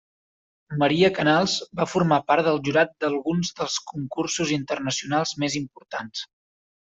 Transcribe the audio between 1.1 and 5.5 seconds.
Canals va formar part del jurat d'alguns dels Concursos Internacionals